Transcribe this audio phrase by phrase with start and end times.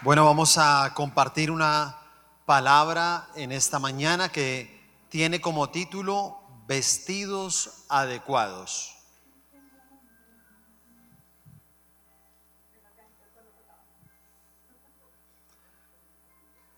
[0.00, 1.98] Bueno, vamos a compartir una
[2.46, 6.38] palabra en esta mañana que tiene como título
[6.68, 8.94] Vestidos adecuados.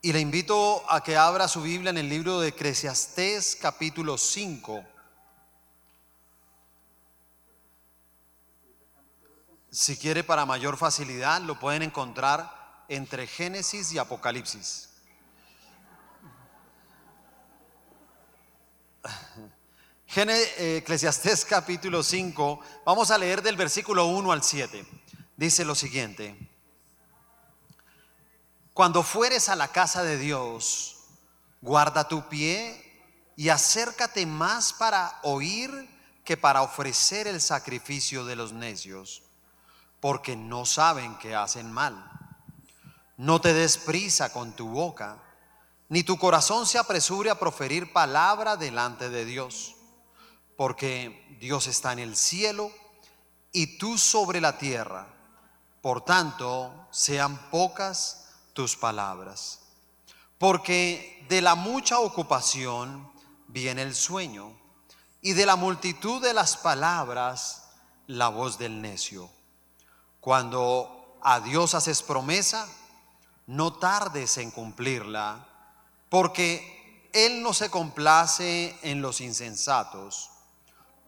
[0.00, 4.82] Y le invito a que abra su Biblia en el libro de Eclesiastés capítulo 5.
[9.71, 12.59] Si quiere para mayor facilidad, lo pueden encontrar
[12.90, 14.90] entre Génesis y Apocalipsis.
[20.14, 24.84] Eclesiastés capítulo 5, vamos a leer del versículo 1 al 7.
[25.36, 26.36] Dice lo siguiente,
[28.74, 30.96] cuando fueres a la casa de Dios,
[31.60, 35.70] guarda tu pie y acércate más para oír
[36.24, 39.22] que para ofrecer el sacrificio de los necios
[40.00, 42.20] porque no saben que hacen mal.
[43.20, 45.19] No te des prisa con tu boca,
[45.91, 49.77] ni tu corazón se apresure a proferir palabra delante de Dios,
[50.56, 52.72] porque Dios está en el cielo
[53.53, 55.06] y tú sobre la tierra.
[55.83, 59.61] Por tanto, sean pocas tus palabras.
[60.39, 63.12] Porque de la mucha ocupación
[63.48, 64.59] viene el sueño,
[65.20, 67.69] y de la multitud de las palabras
[68.06, 69.28] la voz del necio.
[70.20, 72.66] Cuando a Dios haces promesa,
[73.51, 75.45] no tardes en cumplirla,
[76.09, 80.31] porque Él no se complace en los insensatos.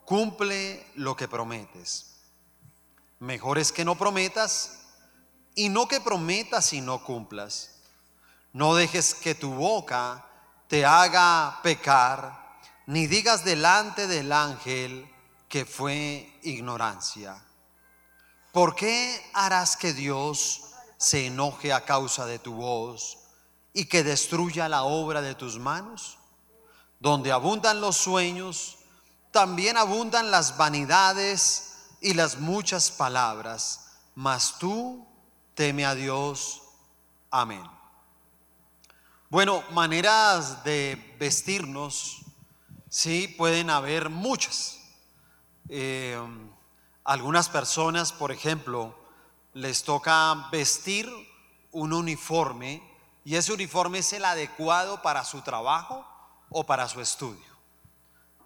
[0.05, 2.17] Cumple lo que prometes.
[3.20, 4.81] Mejor es que no prometas
[5.55, 7.77] y no que prometas y no cumplas.
[8.53, 10.27] No dejes que tu boca
[10.67, 15.09] te haga pecar, ni digas delante del ángel
[15.48, 17.41] que fue ignorancia.
[18.51, 20.61] ¿Por qué harás que Dios
[21.03, 23.19] se enoje a causa de tu voz
[23.72, 26.17] y que destruya la obra de tus manos?
[27.01, 28.79] Donde abundan los sueños,
[29.33, 35.05] también abundan las vanidades y las muchas palabras, mas tú
[35.57, 36.63] teme a Dios.
[37.33, 37.64] Amén.
[39.29, 42.19] Bueno, maneras de vestirnos,
[42.89, 44.79] sí, pueden haber muchas.
[45.69, 46.17] Eh,
[47.02, 49.02] algunas personas, por ejemplo,
[49.55, 51.11] les toca vestir
[51.73, 52.83] un uniforme
[53.24, 56.05] y ese uniforme es el adecuado para su trabajo
[56.51, 57.45] o para su estudio.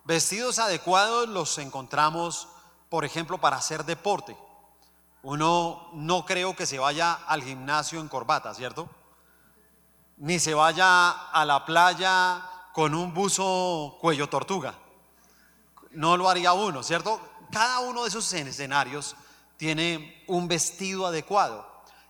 [0.05, 2.49] Vestidos adecuados los encontramos,
[2.89, 4.37] por ejemplo, para hacer deporte.
[5.22, 8.88] Uno no creo que se vaya al gimnasio en corbata, ¿cierto?
[10.19, 12.43] Ni se vaya a la playa
[12.73, 14.75] con un buzo cuello tortuga.
[15.91, 17.21] No lo haría uno, ¿cierto?
[17.50, 19.17] cada uno de esos escenarios
[19.56, 21.67] tiene un vestido adecuado.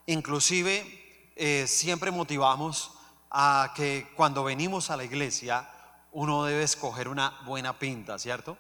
[0.07, 2.93] Inclusive eh, siempre motivamos
[3.31, 5.69] a que cuando venimos a la iglesia
[6.12, 8.57] uno debe escoger una buena pinta, ¿cierto?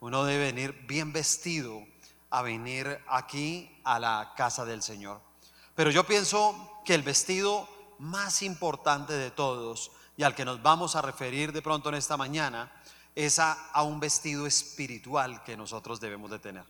[0.00, 1.84] Uno debe venir bien vestido
[2.30, 5.20] a venir aquí a la casa del Señor.
[5.74, 7.68] Pero yo pienso que el vestido
[7.98, 12.16] más importante de todos y al que nos vamos a referir de pronto en esta
[12.16, 12.70] mañana
[13.14, 16.64] es a, un vestido espiritual que nosotros debemos de tener.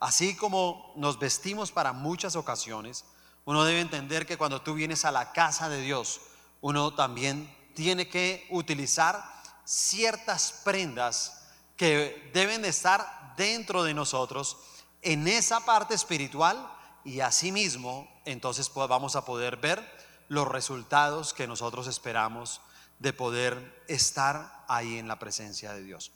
[0.00, 3.04] Así como nos vestimos para muchas ocasiones,
[3.44, 6.20] uno debe entender que cuando tú vienes a la casa de Dios,
[6.62, 9.22] uno también tiene que utilizar
[9.64, 14.56] ciertas prendas que deben de estar dentro de nosotros
[15.02, 16.70] en esa parte espiritual
[17.04, 19.82] y asimismo entonces pues vamos a poder ver
[20.28, 22.60] los resultados que nosotros esperamos
[22.98, 26.12] de poder estar ahí en la presencia de Dios.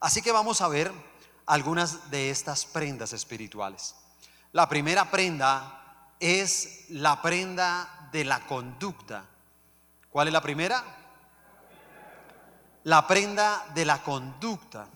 [0.00, 0.92] Así que vamos a ver
[1.46, 3.94] algunas de estas prendas espirituales.
[4.52, 9.24] La primera prenda es la prenda de la conducta.
[10.10, 10.82] ¿Cuál es la primera?
[12.84, 14.88] La prenda de la conducta.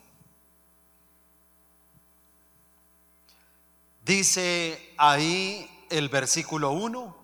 [4.05, 7.17] Dice ahí el versículo 1,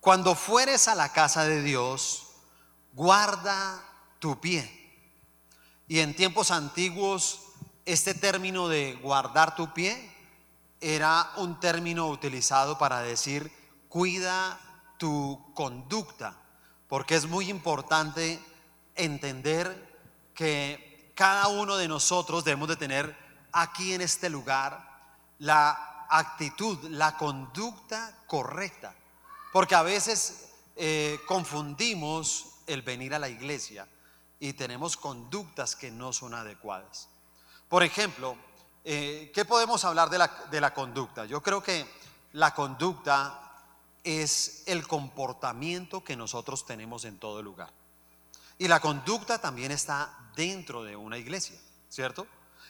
[0.00, 2.26] cuando fueres a la casa de Dios,
[2.92, 3.82] guarda
[4.18, 4.74] tu pie.
[5.88, 7.47] Y en tiempos antiguos,
[7.88, 10.14] este término de guardar tu pie
[10.78, 13.50] era un término utilizado para decir
[13.88, 14.60] cuida
[14.98, 16.36] tu conducta,
[16.86, 18.38] porque es muy importante
[18.94, 19.96] entender
[20.34, 23.16] que cada uno de nosotros debemos de tener
[23.52, 24.86] aquí en este lugar
[25.38, 28.94] la actitud, la conducta correcta,
[29.50, 33.88] porque a veces eh, confundimos el venir a la iglesia
[34.38, 37.08] y tenemos conductas que no son adecuadas.
[37.68, 38.36] Por ejemplo,
[38.82, 41.26] eh, ¿qué podemos hablar de la, conducta?
[41.26, 41.86] Yo creo que
[42.32, 43.40] la conducta
[44.02, 47.70] es el comportamiento que nosotros tenemos en todo lugar.
[48.56, 51.56] Y la conducta también está dentro de una iglesia,
[51.90, 52.26] ¿cierto?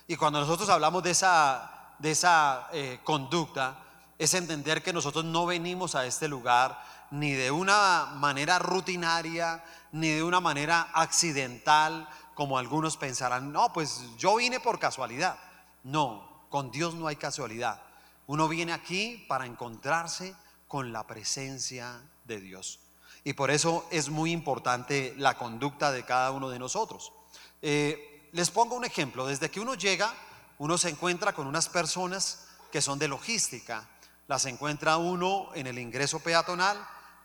[0.08, 3.78] Y cuando nosotros hablamos de esa, de esa eh, conducta,
[4.18, 9.62] es entender que nosotros no venimos a este lugar ni de una manera rutinaria,
[9.92, 12.08] ni de una manera accidental,
[12.38, 15.36] como algunos pensarán, no, pues yo vine por casualidad.
[15.82, 17.82] No, con Dios no hay casualidad.
[18.28, 20.36] Uno viene aquí para encontrarse
[20.68, 22.78] con la presencia de Dios.
[23.24, 27.12] Y por eso es muy importante la conducta de cada uno de nosotros.
[27.60, 29.26] Eh, les pongo un ejemplo.
[29.26, 30.14] Desde que uno llega,
[30.58, 33.88] uno se encuentra con unas personas que son de logística.
[34.28, 36.78] Las encuentra uno en el ingreso peatonal,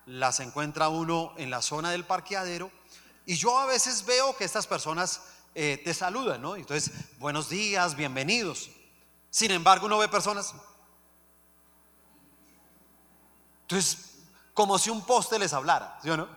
[0.08, 2.72] las encuentra uno en la zona del parqueadero.
[3.26, 5.22] Y yo a veces veo que estas personas
[5.56, 6.56] eh, te saludan, ¿no?
[6.56, 8.70] Entonces, buenos días, bienvenidos.
[9.30, 10.54] Sin embargo, uno ve personas.
[13.62, 14.16] Entonces,
[14.54, 16.28] como si un poste les hablara, ¿sí o no?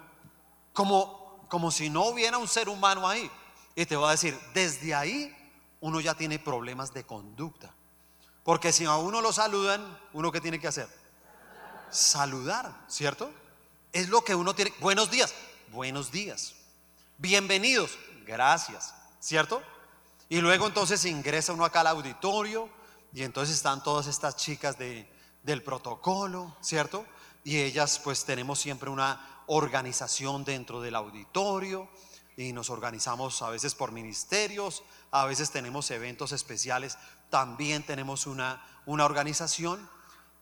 [0.73, 3.31] Como, como si no hubiera un ser humano ahí.
[3.75, 5.35] Y te voy a decir, desde ahí
[5.81, 7.75] uno ya tiene problemas de conducta.
[8.45, 10.89] Porque si a uno lo saludan, ¿uno qué tiene que hacer?
[11.91, 13.31] Saludar, ¿cierto?
[13.93, 14.73] Es lo que uno tiene.
[14.81, 15.35] Buenos días,
[15.73, 16.55] buenos días.
[17.19, 17.97] Bienvenidos,
[18.27, 19.63] gracias, ¿cierto?
[20.29, 22.69] Y luego entonces ingresa uno acá al auditorio
[23.15, 25.11] y entonces están todas estas chicas de,
[25.43, 27.07] del protocolo, ¿cierto?
[27.43, 31.89] Y ellas pues tenemos siempre una organización dentro del auditorio
[32.37, 36.99] y nos organizamos a veces por ministerios, a veces tenemos eventos especiales,
[37.31, 39.89] también tenemos una, una organización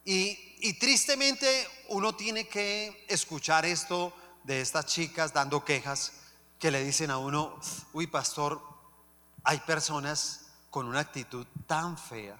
[0.03, 4.13] y, tristemente uno tiene que escuchar esto
[4.43, 6.24] de estas chicas dando quejas
[6.65, 7.59] que le dicen a uno,
[7.93, 8.59] uy pastor,
[9.43, 12.39] hay personas con una actitud tan fea,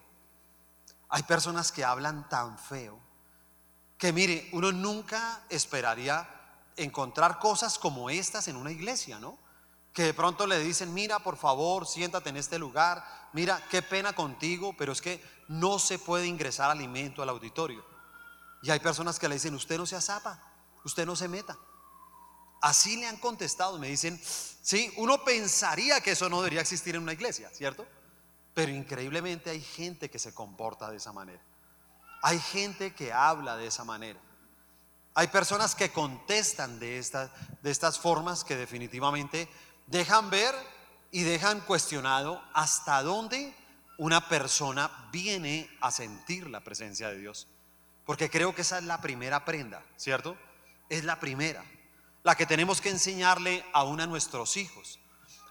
[1.09, 2.97] hay personas que hablan tan feo,
[3.99, 6.27] que mire, uno nunca esperaría
[6.75, 9.37] encontrar cosas como estas en una iglesia, ¿no?
[9.93, 14.13] Que de pronto le dicen, mira, por favor, siéntate en este lugar, mira, qué pena
[14.13, 17.85] contigo, pero es que no se puede ingresar alimento al auditorio.
[18.63, 20.41] Y hay personas que le dicen, usted no se azapa,
[20.83, 21.55] usted no se meta.
[22.65, 27.03] Así le han contestado, me dicen, sí, uno pensaría que eso no debería existir en
[27.03, 27.85] una iglesia, ¿cierto?
[28.55, 31.39] Pero increíblemente hay gente que se comporta de esa manera.
[32.23, 34.19] Hay gente que habla de esa manera.
[35.13, 36.99] Hay personas que contestan de,
[37.61, 39.47] de estas formas que definitivamente
[39.85, 40.55] dejan ver
[41.11, 43.53] y dejan cuestionado hasta dónde
[43.99, 47.47] una persona viene a sentir la presencia de Dios.
[48.07, 50.35] Porque creo que esa es la primera prenda, ¿cierto?
[50.89, 51.63] Es la primera,
[52.25, 54.99] la que tenemos que enseñarle aún a nuestros hijos,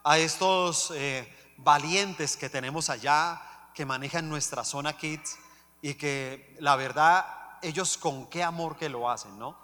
[0.02, 3.40] a estos eh, valientes que tenemos allá,
[3.72, 5.38] que manejan nuestra zona kids
[5.82, 7.24] y que la verdad
[7.62, 9.56] ellos con qué amor que lo hacen, ¿no?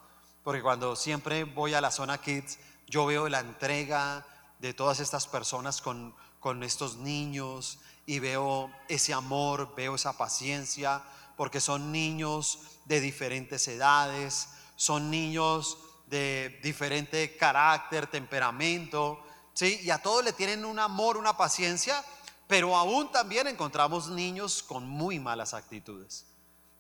[0.44, 4.24] Porque cuando siempre voy a la zona kids, yo veo la entrega
[4.60, 11.02] de todas estas personas con, con estos niños, y veo ese amor, veo esa paciencia,
[11.36, 15.76] porque son niños de diferentes edades, son niños
[16.10, 19.22] de diferente carácter, temperamento,
[19.54, 19.80] ¿sí?
[19.82, 22.04] Y a todos le tienen un amor, una paciencia,
[22.48, 26.26] pero aún también encontramos niños con muy malas actitudes.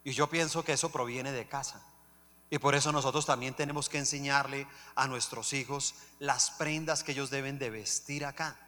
[0.02, 1.80] Y yo pienso que eso proviene de casa.
[2.50, 7.30] Y por eso nosotros también tenemos que enseñarle a nuestros hijos las prendas que ellos
[7.30, 8.58] deben de vestir acá.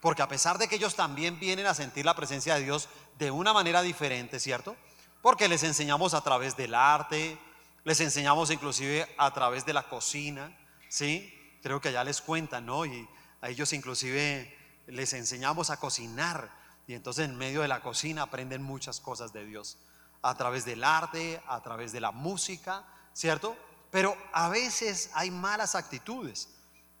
[0.00, 3.30] Porque a pesar de que ellos también vienen a sentir la presencia de Dios de
[3.30, 4.76] una manera diferente, ¿cierto?
[5.20, 7.38] Porque les enseñamos a través del arte,
[7.86, 10.52] les enseñamos inclusive a través de la cocina,
[10.88, 11.32] ¿sí?
[11.62, 12.84] Creo que allá les cuentan, ¿no?
[12.84, 13.08] Y
[13.40, 14.52] a ellos inclusive
[14.88, 16.50] les enseñamos a cocinar
[16.88, 19.78] y entonces en medio de la cocina aprenden muchas cosas de Dios,
[20.20, 23.56] a través del arte, a través de la música, ¿cierto?
[23.92, 26.48] Pero a veces hay malas actitudes.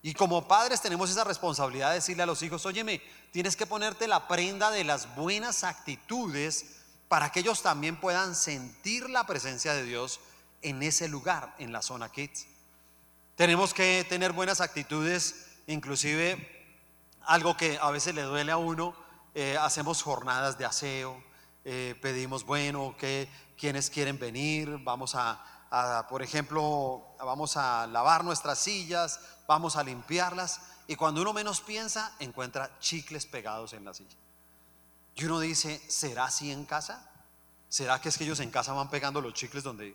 [0.02, 3.02] Y como padres tenemos esa responsabilidad de decirle a los hijos, óyeme,
[3.32, 6.76] tienes que ponerte la prenda de las buenas actitudes
[7.08, 10.20] para que ellos también puedan sentir la presencia de Dios
[10.66, 12.48] en ese lugar, en la zona kids.
[13.36, 16.56] Tenemos que tener buenas actitudes, inclusive
[17.22, 18.94] algo que a veces le duele a uno,
[19.34, 21.22] eh, hacemos jornadas de aseo,
[21.64, 28.58] eh, pedimos, bueno, que quienes quieren venir, vamos a, por ejemplo, vamos a lavar nuestras
[28.58, 34.16] sillas, vamos a limpiarlas y cuando uno menos piensa encuentra chicles pegados en la silla.
[35.14, 37.08] Y uno dice, ¿será así en casa?
[37.68, 39.94] ¿Será que es que ellos en casa van pegando los chicles donde,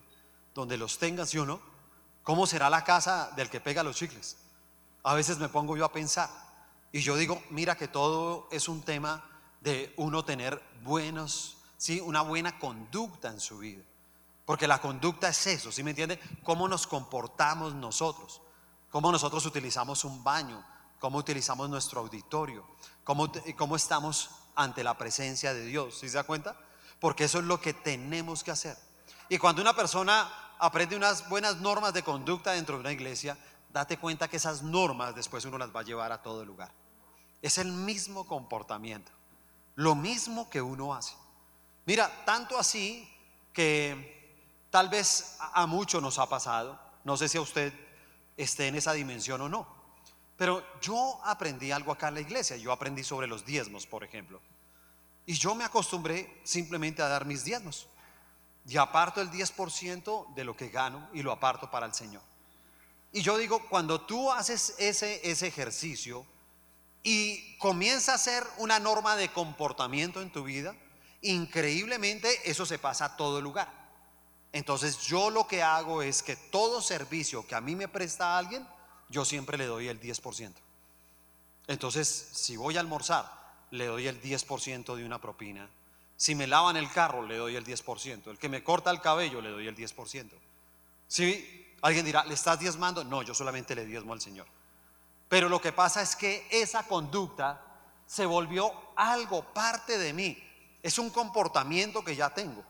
[0.54, 1.62] donde los tengan, sí o no?
[2.24, 4.38] ¿Cómo será la casa del que pega los chicles?
[5.04, 6.30] A veces me pongo yo a pensar
[6.92, 9.24] y yo digo, mira que todo es un tema
[9.62, 13.84] de uno tener buenos, sí, una buena conducta en su vida.
[14.46, 16.20] Porque la conducta es eso, ¿sí me entiende?
[16.44, 18.42] Cómo nos comportamos nosotros,
[18.90, 20.66] cómo nosotros utilizamos un baño,
[21.00, 22.66] cómo utilizamos nuestro auditorio,
[23.04, 26.58] cómo, cómo estamos ante la presencia de Dios, ¿sí se da cuenta?
[27.00, 28.78] Porque eso es lo que tenemos que hacer.
[29.32, 33.38] Y cuando una persona aprende unas buenas normas de conducta dentro de una iglesia,
[33.72, 36.70] date cuenta que esas normas después uno las va a llevar a todo lugar.
[37.42, 39.10] Es el mismo comportamiento,
[39.76, 41.14] lo mismo que uno hace.
[41.86, 43.10] Mira, tanto así
[43.54, 44.36] que
[44.70, 47.72] tal vez a muchos nos ha pasado, no sé si a usted
[48.36, 49.66] esté en esa dimensión o no,
[50.36, 54.42] pero yo aprendí algo acá en la iglesia, yo aprendí sobre los diezmos, por ejemplo,
[55.26, 57.88] y yo me acostumbré simplemente a dar mis diezmos,
[58.66, 62.22] y aparto el 10% de lo que gano y lo aparto para el Señor.
[63.12, 66.26] Y yo digo, cuando tú haces ese, ese ejercicio
[67.04, 70.76] y comienza a ser una norma de comportamiento en tu vida,
[71.22, 73.82] increíblemente eso se pasa a todo lugar.
[74.54, 78.68] Entonces yo lo que hago es que todo servicio que a mí me presta alguien,
[79.10, 80.54] yo siempre le doy el 10%.
[81.68, 83.32] Entonces, si voy a almorzar,
[83.72, 85.70] le doy el 10% de una propina.
[86.22, 88.28] Si me lavan el carro, le doy el 10%.
[88.28, 90.30] El que me corta el cabello, le doy el 10%.
[91.08, 93.04] Si Alguien dirá, ¿le estás diezmando?
[93.04, 94.46] No, yo solamente le diezmo al Señor.
[95.28, 97.60] Pero lo que pasa es que esa conducta
[98.06, 100.38] se volvió algo, parte de mí.
[100.84, 102.64] Es un comportamiento que ya tengo.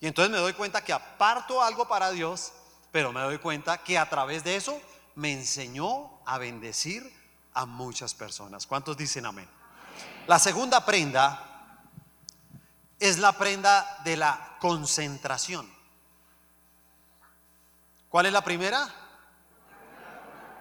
[0.00, 2.52] Y entonces me doy cuenta que aparto algo para Dios,
[2.90, 4.80] pero me doy cuenta que a través de eso
[5.14, 7.08] me enseñó a bendecir
[7.54, 8.66] a muchas personas.
[8.66, 9.48] ¿Cuántos dicen amén?
[10.26, 11.47] La segunda prenda
[12.98, 15.70] es la prenda de la concentración.
[18.08, 18.88] ¿Cuál es la primera?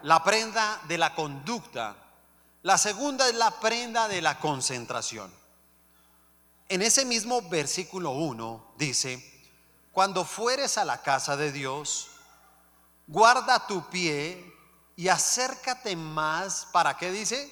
[0.04, 1.96] La prenda de la conducta.
[2.64, 5.34] La segunda es la prenda de la concentración.
[6.70, 9.24] En ese mismo versículo 1 dice,
[9.94, 12.10] cuando fueres a la casa de Dios,
[13.08, 14.54] guarda tu pie
[14.98, 17.52] y acércate más, ¿para qué dice?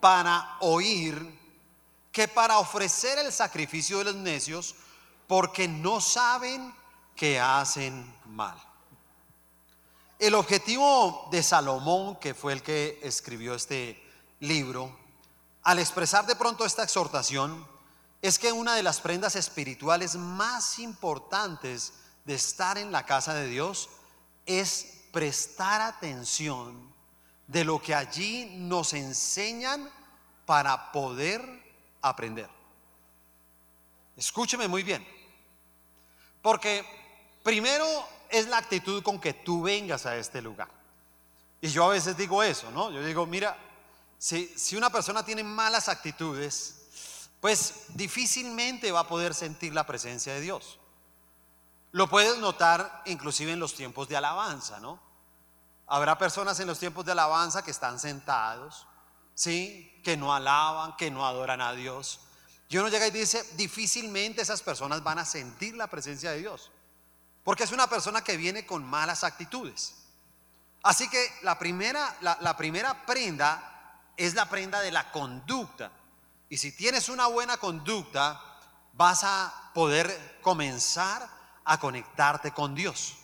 [0.00, 1.39] Para oír
[2.12, 4.74] que para ofrecer el sacrificio de los necios,
[5.26, 6.74] porque no saben
[7.14, 8.60] que hacen mal.
[10.18, 14.02] El objetivo de Salomón, que fue el que escribió este
[14.40, 14.98] libro,
[15.62, 17.66] al expresar de pronto esta exhortación,
[18.22, 23.46] es que una de las prendas espirituales más importantes de estar en la casa de
[23.46, 23.88] Dios
[24.46, 26.92] es prestar atención
[27.46, 29.90] de lo que allí nos enseñan
[30.44, 31.59] para poder
[32.02, 32.48] aprender.
[34.16, 35.06] Escúcheme muy bien,
[36.42, 36.84] porque
[37.42, 37.86] Primero
[38.28, 40.68] es la actitud con que tú vengas a este lugar.
[41.60, 42.90] Y yo a veces digo eso, ¿no?
[42.90, 43.56] Yo digo, mira,
[44.18, 50.34] si, si una persona tiene malas actitudes, pues difícilmente va a poder sentir la presencia
[50.34, 50.78] de Dios.
[51.92, 55.00] Lo puedes notar inclusive en los tiempos de alabanza, ¿no?
[55.86, 58.86] Habrá personas en los tiempos de alabanza que están sentados,
[59.40, 59.98] ¿sí?
[60.04, 62.20] Que no alaban, que no adoran a Dios.
[62.68, 66.70] Y uno llega y dice, difícilmente esas personas van a sentir la presencia de Dios.
[67.42, 69.94] Porque es una persona que viene con malas actitudes.
[70.82, 75.90] Así que la primera, la, primera prenda es la prenda de la conducta.
[76.50, 78.38] Y si tienes una buena conducta,
[78.92, 81.26] vas a poder comenzar
[81.64, 83.16] a conectarte con Dios.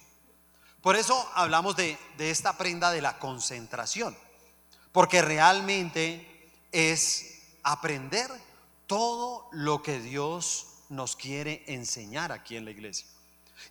[0.80, 4.16] Por eso hablamos de, de, esta prenda de la concentración,
[4.96, 8.30] porque realmente es aprender
[8.86, 13.06] todo lo que Dios nos quiere enseñar aquí en la iglesia.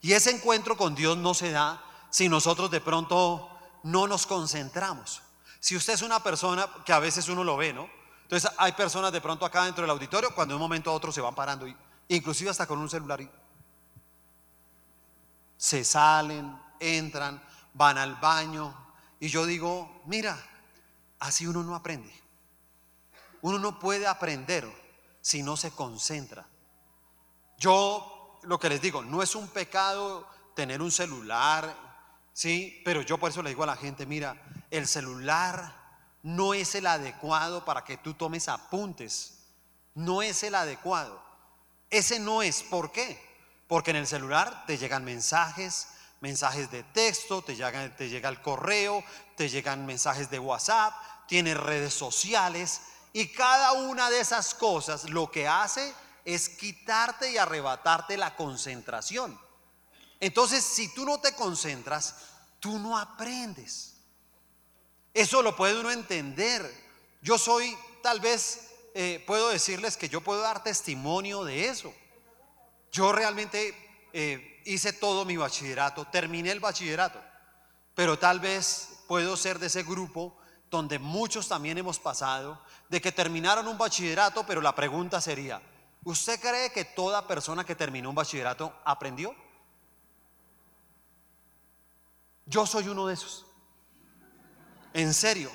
[0.01, 3.49] Y ese encuentro con Dios no se da si nosotros de pronto
[3.81, 5.23] no nos concentramos.
[5.59, 7.89] Si usted es una persona que a veces uno lo ve, ¿no?
[8.21, 11.11] Entonces hay personas de pronto acá dentro del auditorio cuando de un momento a otro
[11.11, 11.65] se van parando,
[12.07, 13.27] inclusive hasta con un celular.
[15.57, 17.41] Se salen, entran,
[17.73, 18.75] van al baño.
[19.19, 20.37] Y yo digo, mira,
[21.19, 22.13] así uno no aprende.
[23.41, 24.67] Uno no puede aprender
[25.21, 26.47] si no se concentra.
[27.57, 31.75] Yo lo que les digo, no es un pecado tener un celular,
[32.33, 32.81] ¿sí?
[32.85, 34.41] Pero yo por eso le digo a la gente, mira,
[34.71, 35.73] el celular
[36.23, 39.45] no es el adecuado para que tú tomes apuntes,
[39.93, 41.21] no es el adecuado.
[41.89, 43.19] Ese no es, ¿por qué?
[43.67, 45.87] Porque en el celular te llegan mensajes,
[46.25, 49.03] mensajes de texto, te, te llega el correo,
[49.37, 50.91] te llegan mensajes de WhatsApp,
[51.27, 52.81] tienes redes sociales
[53.13, 55.93] y cada una de esas cosas lo que hace
[56.25, 59.39] es quitarte y arrebatarte la concentración.
[60.19, 62.15] Entonces, si tú no te concentras,
[62.59, 63.97] tú no aprendes.
[65.13, 66.65] Eso lo puede uno entender.
[67.21, 71.93] Yo soy, tal vez, eh, puedo decirles que yo puedo dar testimonio de eso.
[72.91, 73.84] Yo realmente
[74.17, 77.21] eh, hice todo mi bachillerato, terminé el bachillerato,
[77.93, 80.37] pero tal vez puedo ser de ese grupo
[80.71, 85.61] donde muchos también hemos pasado, de que terminaron un bachillerato, pero la pregunta sería,
[86.05, 89.35] ¿usted cree que toda persona que terminó un bachillerato aprendió?
[92.45, 93.45] Yo soy uno de esos.
[94.93, 95.51] En serio.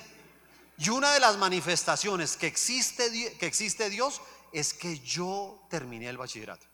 [0.77, 4.21] Y una de las manifestaciones que existe, que existe Dios
[4.53, 6.70] es que yo terminé el bachillerato.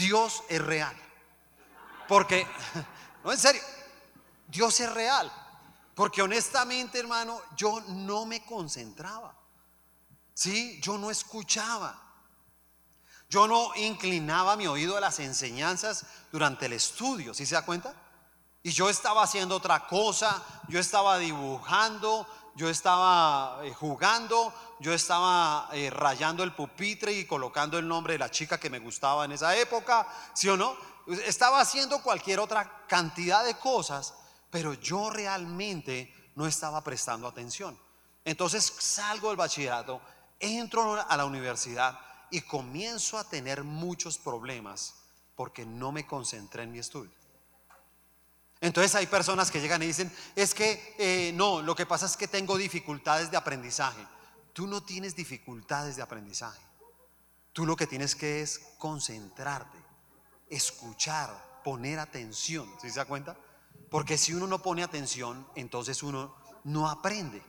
[0.00, 0.96] Dios es real.
[2.08, 2.46] Porque,
[3.24, 3.62] no en serio,
[4.48, 5.30] Dios es real.
[5.94, 9.34] Porque honestamente, hermano, yo no me concentraba.
[10.32, 12.00] Sí, yo no escuchaba.
[13.28, 17.34] Yo no inclinaba mi oído a las enseñanzas durante el estudio.
[17.34, 17.94] ¿Sí se da cuenta?
[18.62, 22.26] Y yo estaba haciendo otra cosa, yo estaba dibujando,
[22.60, 28.18] yo estaba eh, jugando, yo estaba eh, rayando el pupitre y colocando el nombre de
[28.18, 30.76] la chica que me gustaba en esa época, ¿sí o no?
[31.24, 34.12] Estaba haciendo cualquier otra cantidad de cosas,
[34.50, 37.78] pero yo realmente no estaba prestando atención.
[38.26, 40.02] Entonces salgo del bachillerato,
[40.38, 41.98] entro a la universidad
[42.30, 44.96] y comienzo a tener muchos problemas
[45.34, 47.19] porque no me concentré en mi estudio.
[48.60, 52.16] Entonces hay personas que llegan y dicen, es que eh, no, lo que pasa es
[52.16, 54.06] que tengo dificultades de aprendizaje.
[54.52, 56.60] Tú no tienes dificultades de aprendizaje.
[57.52, 59.78] Tú lo que tienes que es concentrarte,
[60.48, 62.70] escuchar, poner atención.
[62.80, 63.36] ¿Sí se da cuenta?
[63.90, 67.42] Porque si uno no pone atención, entonces uno no aprende.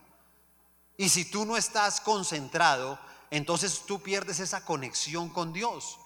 [0.98, 3.00] Y si tú no estás concentrado,
[3.32, 6.00] entonces tú pierdes esa conexión con Dios.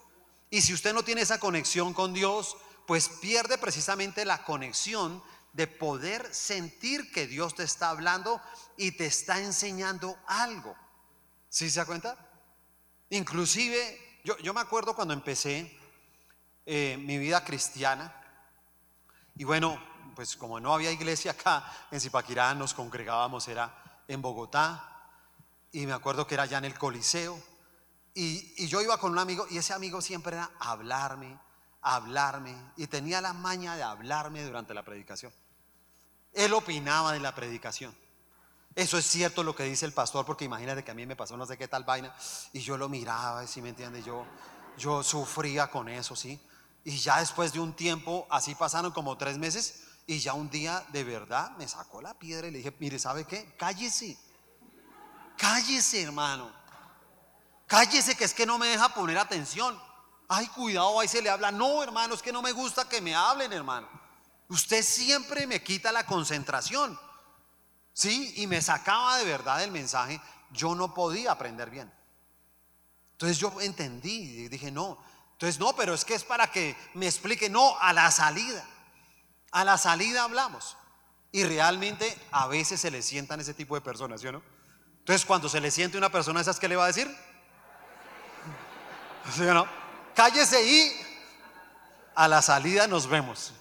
[0.49, 5.23] Y si usted no tiene esa conexión con Dios, pues pierde precisamente la conexión
[5.53, 8.41] de poder sentir que Dios te está hablando
[8.77, 10.75] y te está enseñando algo.
[11.49, 12.17] ¿Sí se da cuenta?
[13.09, 15.79] Inclusive, yo, yo me acuerdo cuando empecé
[16.65, 18.13] eh, mi vida cristiana,
[19.37, 19.81] y bueno,
[20.15, 25.09] pues como no había iglesia acá en Zipaquirá, nos congregábamos, era en Bogotá,
[25.71, 27.41] y me acuerdo que era ya en el Coliseo,
[28.13, 31.39] y, y yo iba con un amigo, y ese amigo siempre era hablarme,
[31.85, 35.31] hablarme y tenía la maña de hablarme durante la predicación.
[36.33, 37.95] Él opinaba de la predicación.
[38.73, 41.37] Eso es cierto lo que dice el pastor, porque imagínate que a mí me pasó
[41.37, 42.13] no sé qué tal vaina
[42.51, 44.25] y yo lo miraba, si me entiende, yo,
[44.77, 46.41] yo sufría con eso, ¿sí?
[46.83, 50.83] Y ya después de un tiempo, así pasaron como tres meses, y ya un día
[50.89, 53.55] de verdad me sacó la piedra y le dije, mire, ¿sabe qué?
[53.57, 54.17] Cállese,
[55.37, 56.51] cállese hermano,
[57.67, 59.79] cállese que es que no me deja poner atención.
[60.27, 61.51] Ay, cuidado, ahí se le habla.
[61.51, 63.87] No, hermano, es que no me gusta que me hablen, hermano.
[64.49, 66.99] Usted siempre me quita la concentración.
[67.93, 68.33] ¿Sí?
[68.37, 70.19] Y me sacaba de verdad el mensaje.
[70.51, 71.91] Yo no podía aprender bien.
[73.11, 74.97] Entonces yo entendí y dije, no.
[75.33, 77.49] Entonces, no, pero es que es para que me explique.
[77.49, 78.65] No, a la salida.
[79.51, 80.75] A la salida hablamos.
[81.31, 84.41] Y realmente a veces se le sientan ese tipo de personas, ¿sí o no?
[84.99, 87.13] Entonces, cuando se le siente una persona, ¿esas qué le va a decir?
[89.33, 89.84] ¿Sí o no?
[90.15, 90.91] Cállese y
[92.15, 93.53] a la salida nos vemos.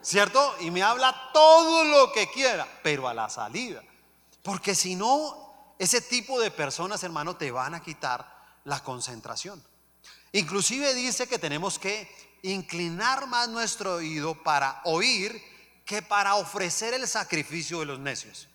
[0.00, 0.56] ¿Cierto?
[0.60, 3.82] Y me habla todo lo que quiera, pero a la salida.
[4.42, 8.26] Porque si no, ese tipo de personas, hermano, te van a quitar
[8.64, 9.62] la concentración.
[10.32, 12.10] Inclusive dice que tenemos que
[12.42, 15.40] inclinar más nuestro oído para oír
[15.84, 18.48] que para ofrecer el sacrificio de los necios.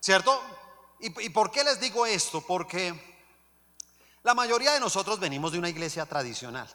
[0.00, 0.42] ¿Cierto?
[1.00, 2.42] ¿Y, y por qué les digo esto?
[2.42, 3.09] Porque
[4.22, 6.68] la mayoría de nosotros venimos de una iglesia tradicional.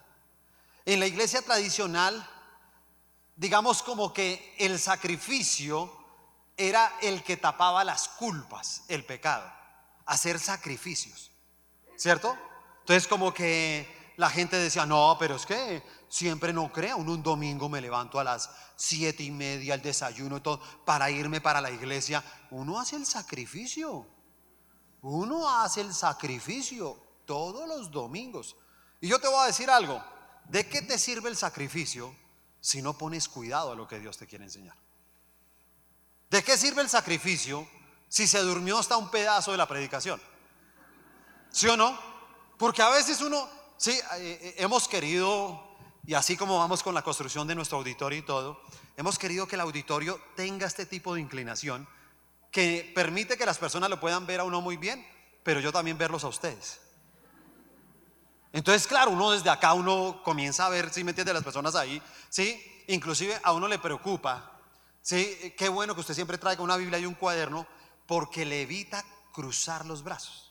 [0.86, 2.28] En la iglesia tradicional,
[3.36, 5.92] digamos como que el sacrificio
[6.58, 9.52] era el que tapaba las culpas, el pecado,
[10.06, 11.32] hacer sacrificios,
[11.96, 12.36] ¿cierto?
[12.80, 17.22] Entonces como que la gente decía, no, pero es que siempre no crea, un, un
[17.22, 21.62] domingo me levanto a las siete y media, el desayuno y todo, para irme para
[21.62, 22.24] la iglesia.
[22.52, 24.08] Uno hace el sacrificio,
[25.02, 28.56] uno hace el sacrificio todos los domingos.
[29.02, 30.04] Y yo te voy a decir algo,
[30.46, 32.16] ¿de qué te sirve el sacrificio
[32.60, 34.76] si no pones cuidado a lo que Dios te quiere enseñar?
[36.30, 37.68] ¿De qué sirve el sacrificio
[38.10, 40.22] si se durmió hasta un pedazo de la predicación?
[41.52, 41.98] ¿Sí o no?
[42.58, 47.02] Porque a veces uno, sí, eh, eh, hemos querido, y así como vamos con la
[47.02, 48.62] construcción de nuestro auditorio y todo,
[48.98, 51.88] hemos querido que el auditorio tenga este tipo de inclinación
[52.52, 55.06] que permite que las personas lo puedan ver a uno muy bien,
[55.44, 56.80] pero yo también verlos a ustedes.
[58.56, 62.02] Entonces, claro, uno desde acá, uno comienza a ver, si me entiende, las personas ahí,
[62.30, 62.84] ¿sí?
[62.88, 64.50] Inclusive a uno le preocupa,
[65.02, 65.54] ¿sí?
[65.58, 67.68] Qué bueno que usted siempre traiga una Biblia y un cuaderno,
[68.08, 70.46] porque le evita cruzar los brazos.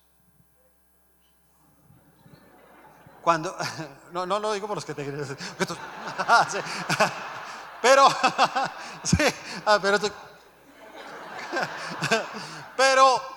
[3.23, 3.57] cuando,
[4.13, 5.03] no, no lo digo por los que te
[7.81, 8.07] pero,
[9.03, 9.17] sí,
[9.81, 9.99] pero,
[12.77, 13.34] pero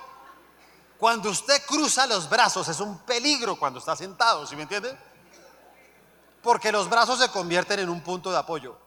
[0.97, 4.97] cuando usted cruza los brazos es un peligro cuando está sentado, ¿sí me entiende?
[6.41, 8.77] Porque los brazos se convierten en un punto de apoyo.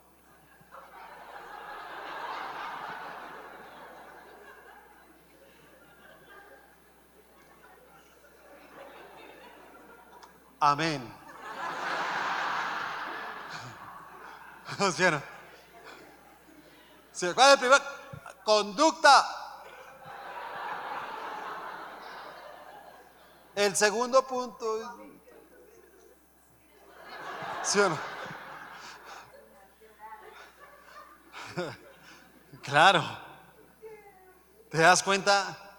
[10.59, 11.01] Amén.
[14.95, 15.21] ¿Sí no?
[17.33, 17.81] ¿Cuál es el primer?
[18.43, 19.40] Conducta.
[23.55, 24.97] El segundo punto.
[27.63, 27.97] ¿Sí o no?
[32.61, 33.03] Claro.
[34.69, 35.71] ¿Te das cuenta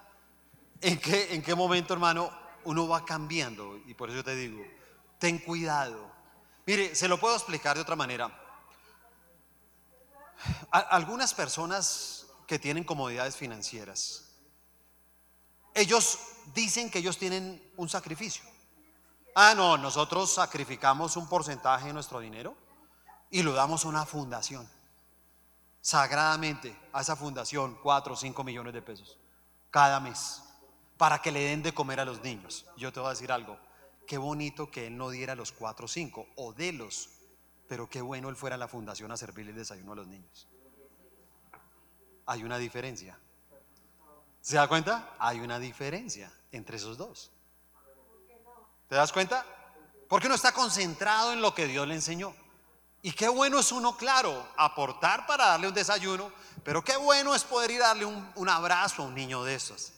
[0.80, 2.30] en qué, en qué momento, hermano,
[2.64, 3.78] uno va cambiando.
[3.86, 4.62] Y por eso te digo,
[5.18, 6.10] ten cuidado.
[6.66, 8.38] Mire, se lo puedo explicar de otra manera.
[10.70, 14.28] algunas personas que tienen comodidades financieras,
[15.74, 16.18] ellos
[16.54, 18.44] dicen que ellos tienen un sacrificio.
[19.34, 22.54] Ah, no, nosotros sacrificamos un porcentaje de nuestro dinero
[23.30, 24.68] y lo damos a una fundación.
[25.80, 29.18] Sagradamente a esa fundación, 4 o 5 millones de pesos
[29.72, 30.42] cada mes
[30.98, 32.66] para que le den de comer a los niños.
[32.76, 33.58] Yo te voy a decir algo,
[34.06, 37.08] qué bonito que él no diera los cuatro o cinco, o de los,
[37.66, 40.46] pero qué bueno él fuera a la fundación a servirle el desayuno a los niños.
[42.26, 43.18] Hay una diferencia.
[44.42, 45.16] ¿Se da cuenta?
[45.18, 47.30] Hay una diferencia entre esos dos.
[48.88, 49.46] ¿Te das cuenta?
[50.08, 52.34] Porque uno está concentrado en lo que Dios le enseñó.
[53.00, 56.30] Y qué bueno es uno, claro, aportar para darle un desayuno,
[56.62, 59.54] pero qué bueno es poder ir a darle un, un abrazo a un niño de
[59.54, 59.92] esos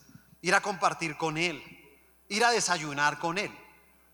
[0.44, 1.62] ir a compartir con Él,
[2.28, 3.50] ir a desayunar con Él.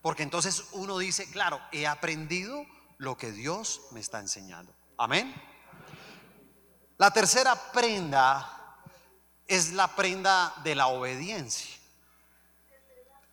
[0.01, 2.64] Porque entonces uno dice, claro, he aprendido
[2.99, 4.73] lo que Dios me está enseñando.
[4.97, 5.35] Amén.
[6.99, 8.60] La tercera prenda
[9.51, 11.77] es la prenda de la obediencia.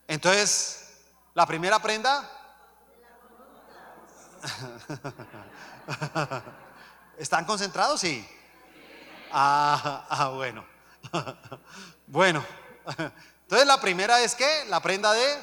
[0.08, 0.96] Entonces,
[1.36, 2.28] la primera prenda...
[7.20, 8.00] ¿Están concentrados?
[8.00, 8.28] Sí.
[9.32, 10.66] Ah, ah bueno.
[12.08, 12.44] bueno.
[13.44, 15.38] Entonces la primera es que la prenda de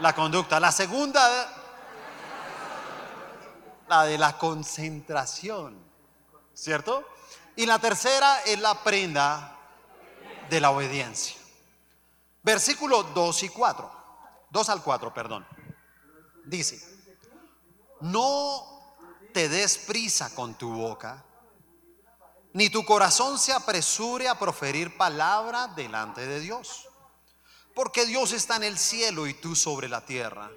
[0.00, 0.60] la conducta.
[0.60, 1.48] La segunda,
[3.88, 5.76] la de la concentración,
[6.54, 7.04] ¿cierto?
[7.56, 9.55] Y la tercera es la prenda
[10.48, 11.36] de la obediencia.
[12.42, 13.92] Versículo 2 y 4.
[14.50, 15.46] 2 al 4, perdón.
[16.44, 16.80] Dice,
[18.00, 18.96] no
[19.32, 21.26] te des prisa con tu boca
[22.56, 26.88] ni tu corazón se apresure a proferir palabra delante de Dios.
[27.74, 30.50] Porque Dios está en el cielo y tú sobre la tierra.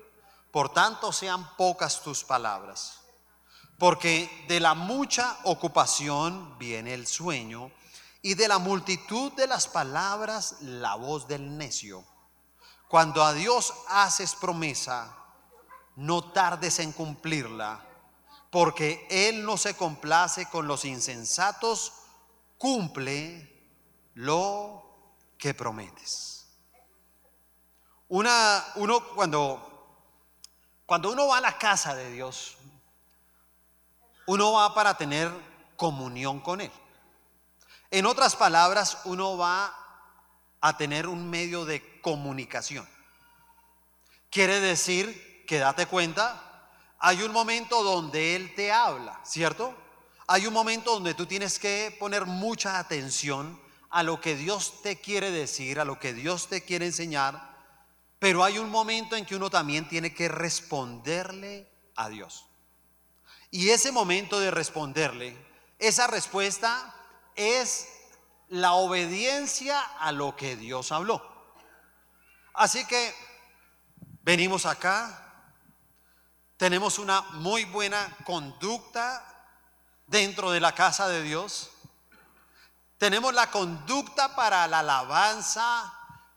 [0.49, 3.01] Por tanto, sean pocas tus palabras.
[3.77, 7.69] Porque de la mucha ocupación viene el sueño
[8.21, 12.03] y de la multitud de las palabras la voz del necio.
[12.87, 15.15] Cuando a Dios haces promesa,
[15.95, 17.85] no tardes en cumplirla
[18.49, 21.93] porque Él no se complace con los insensatos,
[22.57, 23.47] cumple
[24.15, 24.83] lo
[25.37, 26.47] que prometes.
[28.07, 30.07] Una, uno cuando,
[30.85, 32.57] cuando uno va a la casa de Dios,
[34.25, 35.31] uno va para tener
[35.75, 36.71] comunión con Él.
[37.91, 39.75] En otras palabras, uno va
[40.61, 42.87] a tener un medio de comunicación.
[44.29, 46.45] Quiere decir que date cuenta
[46.99, 49.73] hay un momento donde Él te habla, ¿cierto?
[50.27, 54.97] Hay un momento donde tú tienes que poner mucha atención a lo que Dios te
[54.99, 57.57] quiere decir, a lo que Dios te quiere enseñar,
[58.19, 62.45] pero hay un momento en que uno también tiene que responderle a Dios.
[63.49, 65.35] Y ese momento de responderle,
[65.79, 66.93] esa respuesta
[67.39, 67.87] es
[68.49, 71.23] la obediencia a lo que Dios habló.
[72.53, 73.15] Así que
[74.23, 75.45] venimos acá,
[76.57, 79.23] tenemos una muy buena conducta
[80.07, 81.69] dentro de la casa de Dios.
[82.97, 85.93] Tenemos la conducta para la alabanza.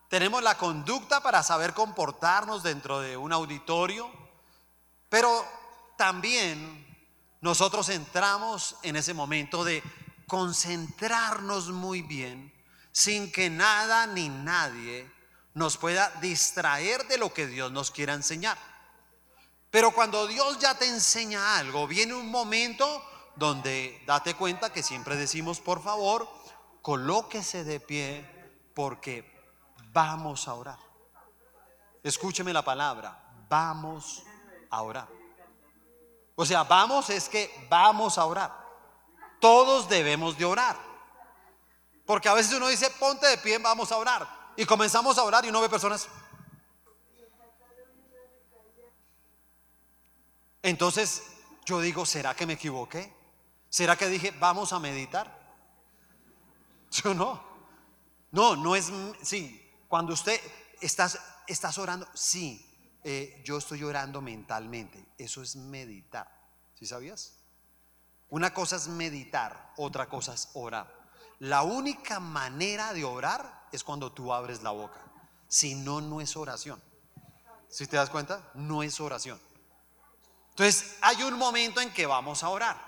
[0.09, 4.09] Tenemos la conducta para saber comportarnos dentro de un auditorio.
[5.09, 5.45] Pero
[5.97, 6.87] también
[7.41, 9.83] nosotros entramos en ese momento de
[10.33, 12.51] concentrarnos muy bien
[12.90, 15.12] sin que nada ni nadie
[15.53, 18.57] nos pueda distraer de lo que Dios nos quiera enseñar.
[19.71, 23.05] Pero cuando Dios ya te enseña algo, viene un momento
[23.37, 26.27] donde date cuenta que siempre decimos, por favor,
[26.81, 28.27] colóquese de pie
[28.75, 29.31] porque
[29.92, 30.79] vamos a orar.
[32.03, 34.23] Escúcheme la palabra, vamos
[34.71, 35.09] a orar.
[36.35, 38.62] O sea, vamos es que vamos a orar.
[39.42, 40.76] Todos debemos de orar.
[42.07, 44.52] Porque a veces uno dice, ponte de pie, vamos a orar.
[44.57, 46.07] Y comenzamos a orar y uno ve personas.
[50.62, 51.24] Entonces
[51.64, 53.12] yo digo, ¿será que me equivoqué?
[53.68, 55.37] ¿Será que dije, vamos a meditar?
[56.92, 57.42] Yo no.
[58.31, 60.40] No, no es, sí, cuando usted
[60.81, 62.64] estás, estás orando, sí,
[63.02, 65.05] eh, yo estoy orando mentalmente.
[65.18, 66.31] Eso es meditar.
[66.74, 67.41] ¿Sí sabías?
[68.33, 70.90] Una cosa es meditar, otra cosa es orar.
[71.38, 74.99] La única manera de orar es cuando tú abres la boca.
[75.49, 76.83] Si no, no es oración.
[77.68, 78.51] ¿Si te das cuenta?
[78.55, 79.38] No es oración.
[80.49, 82.81] Entonces, hay un momento en que vamos a orar.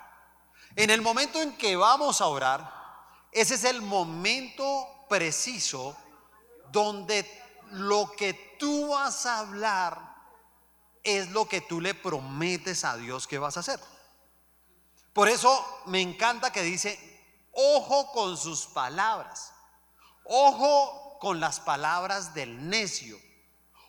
[0.77, 2.73] En el momento en que vamos a orar,
[3.31, 5.95] ese es el momento preciso
[6.73, 7.31] donde
[7.71, 10.15] lo que tú vas a hablar
[11.03, 13.79] es lo que tú le prometes a Dios que vas a hacer.
[15.15, 16.99] Por eso me encanta que dice,
[17.53, 19.53] ojo con sus palabras,
[20.25, 23.17] ojo con las palabras del necio,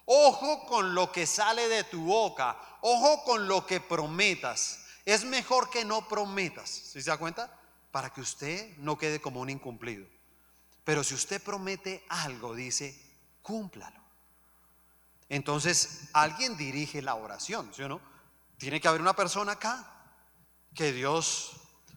[0.06, 4.86] ojo con lo que sale de tu boca, ojo con lo que prometas.
[5.04, 7.52] Es mejor que no prometas, ¿sí se da cuenta?
[7.92, 10.06] Para que usted no quede como un incumplido.
[10.84, 12.96] Pero si usted promete algo, dice,
[13.42, 14.00] cúmplalo.
[15.28, 18.00] Entonces, alguien dirige la oración, ¿sí o no?
[18.60, 19.95] Tiene que haber una persona acá
[20.76, 21.54] que Dios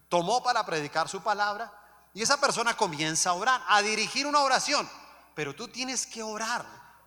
[0.09, 1.73] tomó para predicar su palabra
[2.15, 4.89] y esa persona comienza a orar, a dirigir una oración.
[5.35, 6.65] Pero tú tienes que orar,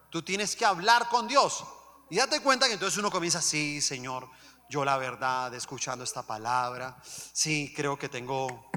[0.10, 1.64] tú tienes que hablar con Dios.
[2.10, 4.30] Y date cuenta que entonces uno comienza, sí, Señor,
[4.70, 8.70] yo la verdad, escuchando esta palabra, sí, creo que tengo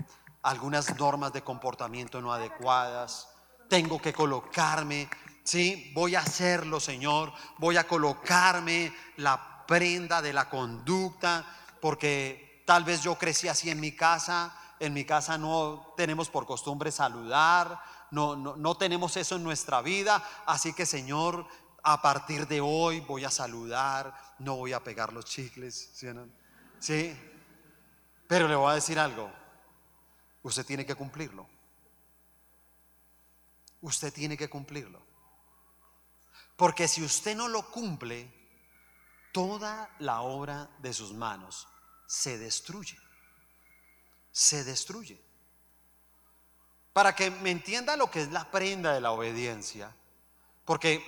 [0.43, 3.29] algunas normas de comportamiento no adecuadas,
[3.69, 5.09] tengo que colocarme
[5.45, 5.93] ¿sí?
[5.95, 11.45] Voy a hacerlo, Señor, voy a colocarme la prenda de la conducta,
[11.81, 16.47] porque tal vez yo crecí así en mi casa, en mi casa no tenemos por
[16.47, 21.47] costumbre saludar, no, no, tenemos eso en nuestra vida, así que Señor,
[21.83, 26.09] a partir de hoy voy a saludar, no voy a pegar los chicles, ¿sí?
[26.79, 27.17] ¿Sí?
[28.29, 29.31] Pero le voy a decir algo,
[30.43, 31.49] usted tiene que cumplirlo.
[33.81, 35.03] Usted tiene que cumplirlo.
[36.57, 38.33] Porque si usted no lo cumple,
[39.33, 41.69] toda la obra de sus manos
[42.07, 42.97] se destruye.
[44.33, 45.21] Se destruye.
[46.93, 49.95] Para que me entienda lo que es la prenda de la obediencia,
[50.65, 51.03] porque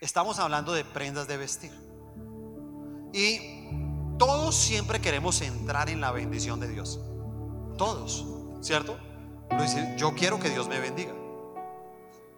[0.00, 1.72] estamos hablando de prendas de vestir.
[3.12, 7.00] Y todos siempre queremos entrar en la bendición de Dios.
[7.78, 8.26] Todos,
[8.60, 8.98] ¿cierto?
[9.96, 11.12] Yo quiero que Dios me bendiga.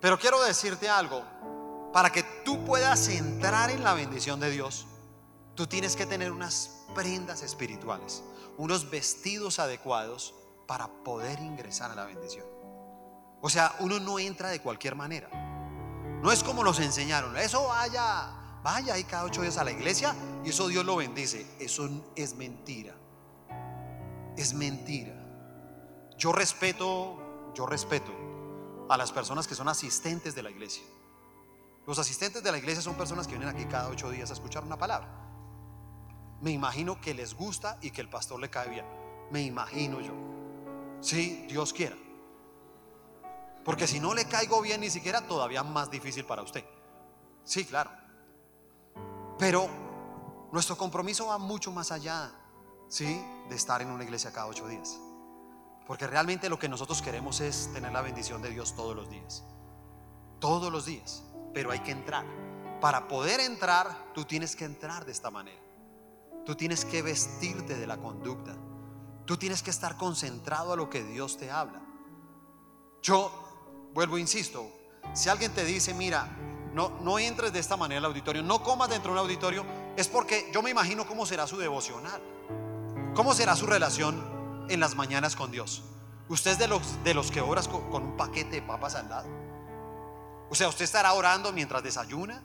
[0.00, 1.24] Pero quiero decirte algo,
[1.92, 4.86] para que tú puedas entrar en la bendición de Dios,
[5.54, 8.22] tú tienes que tener unas prendas espirituales,
[8.56, 10.34] unos vestidos adecuados
[10.66, 12.46] para poder ingresar a la bendición.
[13.40, 15.28] O sea, uno no entra de cualquier manera.
[16.22, 20.14] No es como nos enseñaron, eso vaya, vaya ahí cada ocho días a la iglesia
[20.44, 21.46] y eso Dios lo bendice.
[21.60, 22.94] Eso es mentira.
[24.36, 25.14] Es mentira.
[26.16, 28.12] Yo respeto, yo respeto
[28.88, 30.84] a las personas que son asistentes de la iglesia.
[31.86, 34.64] Los asistentes de la iglesia son personas que vienen aquí cada ocho días a escuchar
[34.64, 35.23] una palabra.
[36.44, 38.86] Me imagino que les gusta y que el pastor le cae bien.
[39.32, 40.12] Me imagino yo.
[41.00, 41.96] Si Dios quiera.
[43.64, 46.64] Porque si no le caigo bien ni siquiera, todavía más difícil para usted.
[47.42, 47.90] Sí, claro.
[49.38, 49.68] Pero
[50.52, 52.30] nuestro compromiso va mucho más allá,
[52.88, 53.20] ¿sí?
[53.48, 55.00] De estar en una iglesia cada ocho días.
[55.86, 59.42] Porque realmente lo que nosotros queremos es tener la bendición de Dios todos los días.
[60.38, 62.26] Todos los días pero hay que entrar.
[62.80, 65.63] Para poder entrar, tú tienes que entrar de esta manera.
[66.44, 68.54] Tú tienes que vestirte de la conducta.
[69.24, 71.80] Tú tienes que estar concentrado a lo que Dios te habla.
[73.02, 73.30] Yo
[73.94, 74.70] vuelvo, insisto,
[75.14, 76.28] si alguien te dice, mira,
[76.72, 79.64] no, no entres de esta manera al auditorio, no comas dentro de un auditorio,
[79.96, 82.20] es porque yo me imagino cómo será su devocional,
[83.14, 85.82] cómo será su relación en las mañanas con Dios.
[86.28, 89.08] Usted es de los, de los que oras con, con un paquete de papas al
[89.08, 89.28] lado.
[90.50, 92.42] O sea, usted estará orando mientras desayuna.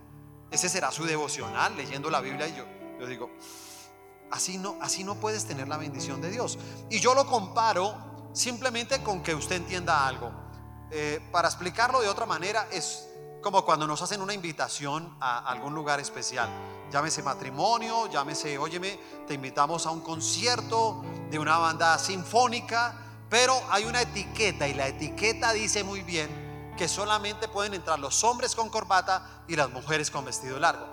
[0.51, 2.47] Ese será su devocional, leyendo la Biblia.
[2.47, 2.65] Y yo,
[2.99, 3.29] yo digo,
[4.31, 6.57] así no, así no puedes tener la bendición de Dios.
[6.89, 7.95] Y yo lo comparo
[8.33, 10.31] simplemente con que usted entienda algo.
[10.91, 13.07] Eh, para explicarlo de otra manera, es
[13.41, 16.49] como cuando nos hacen una invitación a algún lugar especial.
[16.91, 22.95] Llámese matrimonio, llámese, óyeme, te invitamos a un concierto de una banda sinfónica,
[23.29, 28.23] pero hay una etiqueta y la etiqueta dice muy bien que solamente pueden entrar los
[28.23, 30.87] hombres con corbata y las mujeres con vestido largo.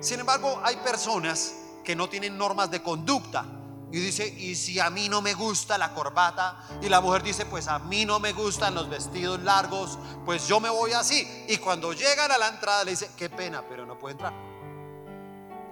[0.00, 3.44] Sin embargo, hay personas que no tienen normas de conducta.
[3.92, 7.44] Y dice, y si a mí no me gusta la corbata, y la mujer dice,
[7.44, 11.44] pues a mí no me gustan los vestidos largos, pues yo me voy así.
[11.46, 14.32] Y cuando llegan a la entrada le dice, qué pena, pero no puede entrar.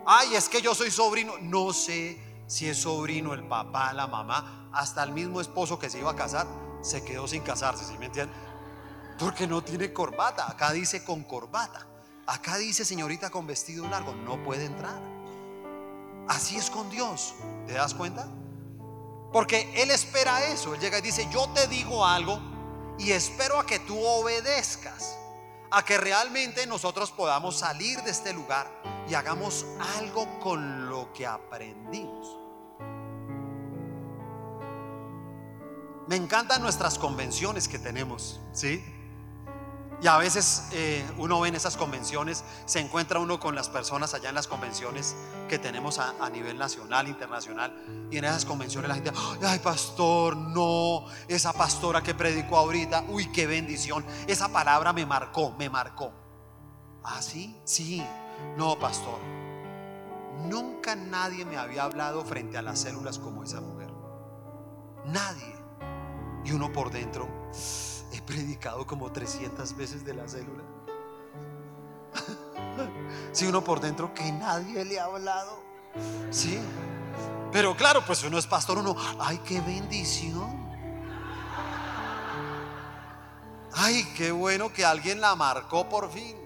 [0.07, 1.35] Ay, es que yo soy sobrino.
[1.41, 6.01] No sé si es sobrino, el papá, la mamá, hasta el mismo esposo que se
[6.01, 6.47] iba a casar,
[6.83, 8.37] se quedó sin casarse, ¿sí me entienden?
[9.19, 10.51] Porque no tiene corbata.
[10.51, 11.87] Acá dice con corbata.
[12.27, 15.01] Acá dice señorita con vestido largo, no puede entrar.
[16.31, 17.35] Así es con Dios.
[17.67, 18.29] ¿Te das cuenta?
[19.33, 20.73] Porque Él espera eso.
[20.73, 22.39] Él llega y dice, yo te digo algo
[23.01, 25.19] y espero a que tú obedezcas.
[25.73, 28.71] A que realmente nosotros podamos salir de este lugar
[29.09, 29.67] y hagamos
[29.99, 32.39] algo con lo que aprendimos.
[36.07, 38.85] Me encantan nuestras convenciones que tenemos, ¿sí?
[40.03, 44.15] Y a veces eh, uno ve en esas convenciones, se encuentra uno con las personas
[44.15, 45.15] allá en las convenciones
[45.47, 48.09] que tenemos a, nivel nacional, internacional.
[48.11, 53.31] Y en esas convenciones la gente, ay pastor, no, esa pastora que predicó ahorita, uy,
[53.31, 54.05] qué bendición.
[54.27, 56.13] Esa palabra me marcó, me marcó.
[57.05, 57.55] ¿Ah, sí?
[57.65, 58.03] Sí.
[58.57, 59.19] No, pastor.
[60.47, 63.91] Nunca nadie me había hablado frente a las células como esa mujer.
[65.05, 65.55] Nadie.
[66.47, 67.29] Y uno por dentro
[68.31, 70.63] predicado como 300 veces de la célula.
[73.33, 75.63] Si uno por dentro que nadie le ha hablado.
[76.31, 76.59] Sí.
[77.53, 80.69] Pero claro, pues uno es pastor, uno, ay, qué bendición.
[83.73, 86.37] Ay, qué bueno que alguien la marcó por fin.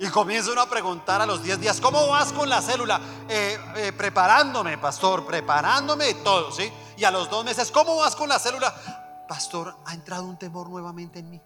[0.00, 3.00] Y comienza uno a preguntar a los 10 días, ¿cómo vas con la célula?
[3.28, 6.70] Eh, eh, preparándome, pastor, preparándome todo, ¿sí?
[6.96, 9.24] Y a los dos meses, ¿cómo vas con la célula?
[9.28, 11.40] Pastor, ha entrado un temor nuevamente en mí.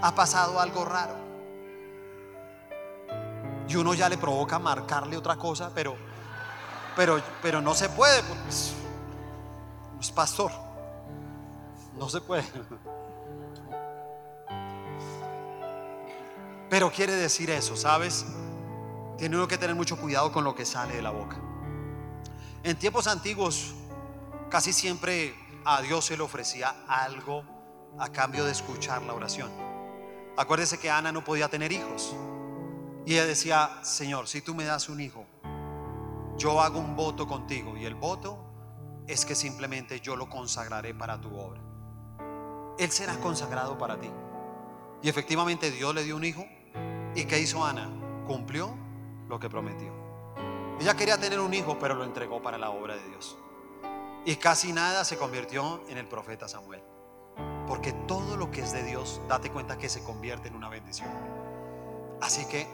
[0.00, 1.14] Ha pasado algo raro.
[3.68, 5.96] Y uno ya le provoca marcarle otra cosa, pero,
[6.96, 8.22] pero, pero no se puede.
[8.22, 10.50] Porque es pastor.
[11.96, 12.44] No se puede.
[16.68, 18.24] Pero quiere decir eso, ¿sabes?
[19.18, 21.36] Tiene uno que tener mucho cuidado con lo que sale de la boca.
[22.64, 23.74] En tiempos antiguos,
[24.48, 27.42] casi siempre a Dios se le ofrecía algo
[27.98, 29.50] a cambio de escuchar la oración.
[30.36, 32.14] Acuérdese que Ana no podía tener hijos.
[33.04, 35.26] Y ella decía, Señor, si tú me das un hijo,
[36.38, 37.76] yo hago un voto contigo.
[37.76, 38.38] Y el voto
[39.08, 41.60] es que simplemente yo lo consagraré para tu obra.
[42.78, 44.10] Él será consagrado para ti.
[45.02, 46.46] Y efectivamente Dios le dio un hijo.
[47.16, 47.90] ¿Y qué hizo Ana?
[48.24, 48.72] Cumplió
[49.28, 50.01] lo que prometió.
[50.80, 53.38] Ella quería tener un hijo, pero lo entregó para la obra de Dios.
[54.24, 56.82] Y casi nada se convirtió en el profeta Samuel.
[57.66, 61.08] Porque todo lo que es de Dios, date cuenta que se convierte en una bendición.
[62.20, 62.66] Así que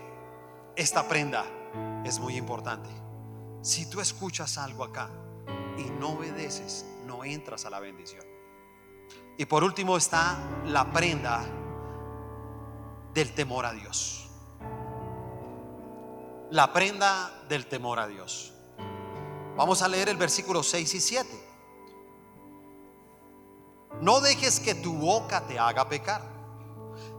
[0.76, 1.44] esta prenda
[2.04, 2.88] es muy importante.
[3.62, 5.10] Si tú escuchas algo acá
[5.76, 8.24] y no obedeces, no entras a la bendición.
[9.36, 11.44] Y por último está la prenda
[13.14, 14.27] del temor a Dios
[16.50, 18.52] la prenda del temor a Dios.
[19.56, 21.48] Vamos a leer el versículo 6 y 7.
[24.00, 26.22] No dejes que tu boca te haga pecar,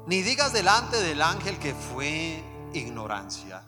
[0.08, 3.64] ni digas delante del ángel que fue ignorancia.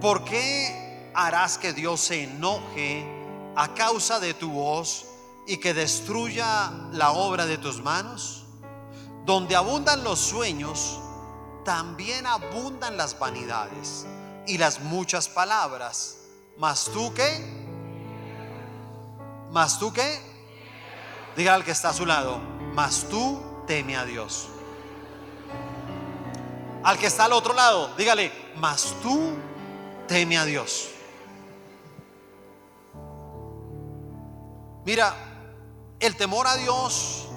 [0.00, 3.06] ¿Por qué harás que Dios se enoje
[3.56, 5.06] a causa de tu voz
[5.46, 8.44] y que destruya la obra de tus manos?
[9.24, 10.98] Donde abundan los sueños,
[11.64, 14.04] también abundan las vanidades
[14.46, 16.18] y las muchas palabras.
[16.58, 17.62] Mas tú qué?
[19.50, 20.20] Mas tú qué?
[21.36, 22.38] Diga al que está a su lado,
[22.74, 24.48] mas tú teme a Dios.
[26.84, 29.34] Al que está al otro lado, dígale, mas tú
[30.08, 30.90] teme a Dios.
[34.84, 35.14] Mira,
[36.00, 37.28] el temor a Dios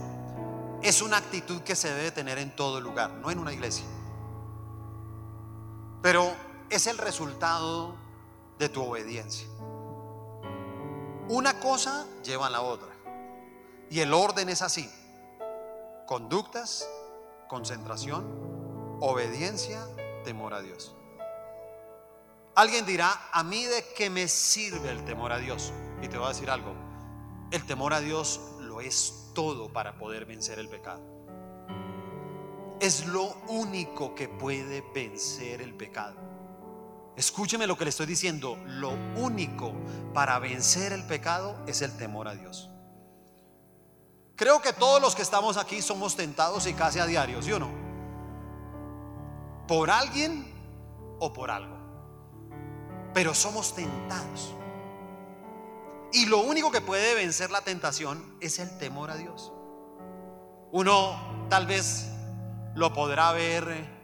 [0.82, 3.86] es una actitud que se debe tener en todo lugar, no en una iglesia.
[6.02, 6.36] Pero
[6.70, 7.96] es el resultado
[8.60, 9.48] de tu obediencia.
[11.28, 12.90] Una cosa lleva a la otra.
[13.90, 14.90] Y el orden es así.
[16.08, 16.88] Conductas,
[17.48, 19.88] concentración, obediencia,
[20.24, 20.96] temor a Dios.
[22.56, 25.74] Alguien dirá, ¿a mí de qué me sirve el temor a Dios?
[26.02, 26.74] Y te voy a decir algo.
[27.52, 31.02] El temor a Dios lo es todo para poder vencer el pecado.
[32.80, 36.25] Es lo único que puede vencer el pecado.
[37.18, 38.58] Escúcheme lo que le estoy diciendo.
[38.66, 39.74] Lo único
[40.14, 42.70] para vencer el pecado es el temor a Dios.
[44.36, 47.60] Creo que todos los que estamos aquí somos tentados y casi a diario, ¿sí o
[47.60, 47.86] no?
[49.68, 50.46] por alguien
[51.20, 51.76] o por algo.
[53.14, 54.54] Pero somos tentados.
[56.12, 59.52] Y lo único que puede vencer la tentación es el temor a Dios.
[60.72, 62.08] Uno tal vez
[62.74, 63.95] lo podrá ver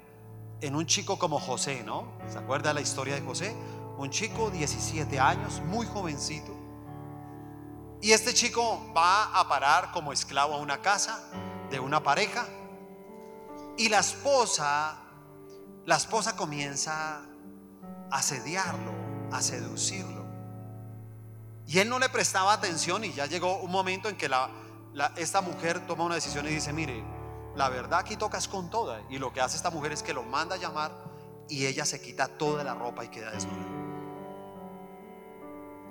[0.61, 2.05] en un chico como José, ¿no?
[2.31, 3.55] ¿Se acuerda la historia de José?
[3.97, 6.55] Un chico, 17 años, muy jovencito.
[8.01, 11.19] Y este chico va a parar como esclavo a una casa
[11.69, 12.47] de una pareja.
[13.77, 14.97] Y la esposa,
[15.85, 17.25] la esposa comienza a
[18.11, 18.91] asediarlo,
[19.31, 20.25] a seducirlo.
[21.67, 24.29] Y él no le prestaba atención y ya llegó un momento en que
[25.15, 27.03] esta mujer toma una decisión y dice, mire,
[27.55, 29.01] la verdad aquí tocas con toda.
[29.09, 30.91] Y lo que hace esta mujer es que lo manda a llamar
[31.49, 33.67] y ella se quita toda la ropa y queda desnuda.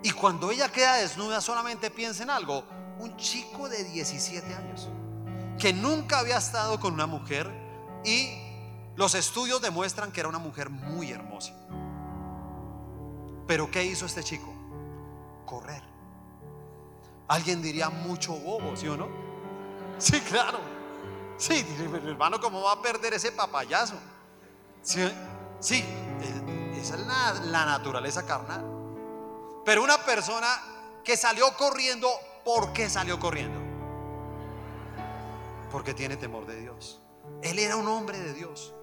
[0.02, 2.64] Y cuando ella queda desnuda solamente piensa en algo,
[2.98, 4.88] un chico de 17 años
[5.58, 7.50] que nunca había estado con una mujer
[8.04, 8.30] y
[8.96, 11.52] los estudios demuestran que era una mujer muy hermosa.
[13.46, 14.52] Pero ¿qué hizo este chico?
[15.44, 15.82] Correr.
[17.28, 19.08] Alguien diría mucho bobo, ¿sí o no?
[19.98, 20.58] Sí, claro.
[21.41, 21.64] Sí,
[22.07, 23.95] hermano, ¿cómo va a perder ese papayazo?
[24.82, 25.01] Sí,
[26.74, 28.62] esa es la, la naturaleza carnal.
[29.64, 32.11] Pero una persona que salió corriendo,
[32.45, 33.59] ¿por qué salió corriendo?
[35.72, 37.01] Porque tiene temor de Dios.
[37.43, 38.74] Él era un hombre de Dios.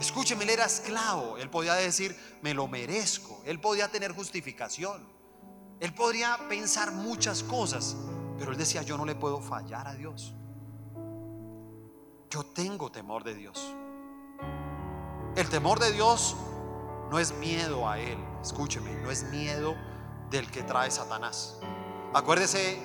[0.00, 1.38] Escúcheme, él era esclavo.
[1.38, 3.40] Él podía decir, me lo merezco.
[3.44, 5.08] Él podía tener justificación.
[5.78, 7.96] Él podría pensar muchas cosas.
[8.36, 10.34] Pero él decía, yo no le puedo fallar a Dios.
[12.30, 13.74] Yo tengo temor de Dios.
[15.36, 16.36] El temor de Dios
[17.10, 18.18] no es miedo a Él.
[18.42, 19.76] Escúcheme, no es miedo
[20.30, 21.58] del que trae Satanás.
[22.14, 22.78] Acuérdese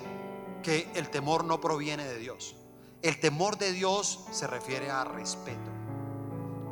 [0.62, 2.56] que el temor no proviene de Dios.
[3.02, 5.70] El temor de Dios se refiere a respeto.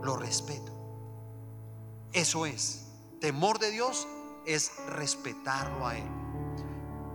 [0.02, 0.72] Lo respeto.
[2.12, 2.86] Eso es.
[3.20, 4.06] Temor de Dios
[4.46, 6.08] es respetarlo a Él.